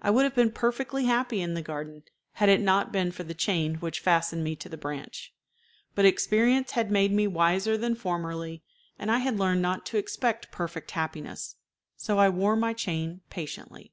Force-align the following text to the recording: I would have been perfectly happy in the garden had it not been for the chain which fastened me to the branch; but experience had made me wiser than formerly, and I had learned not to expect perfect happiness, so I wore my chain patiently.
I 0.00 0.10
would 0.10 0.22
have 0.22 0.36
been 0.36 0.52
perfectly 0.52 1.06
happy 1.06 1.40
in 1.42 1.54
the 1.54 1.60
garden 1.60 2.04
had 2.34 2.48
it 2.48 2.60
not 2.60 2.92
been 2.92 3.10
for 3.10 3.24
the 3.24 3.34
chain 3.34 3.74
which 3.80 3.98
fastened 3.98 4.44
me 4.44 4.54
to 4.54 4.68
the 4.68 4.76
branch; 4.76 5.34
but 5.96 6.04
experience 6.04 6.70
had 6.70 6.88
made 6.88 7.10
me 7.10 7.26
wiser 7.26 7.76
than 7.76 7.96
formerly, 7.96 8.62
and 8.96 9.10
I 9.10 9.18
had 9.18 9.40
learned 9.40 9.62
not 9.62 9.84
to 9.86 9.98
expect 9.98 10.52
perfect 10.52 10.92
happiness, 10.92 11.56
so 11.96 12.20
I 12.20 12.28
wore 12.28 12.54
my 12.54 12.74
chain 12.74 13.22
patiently. 13.28 13.92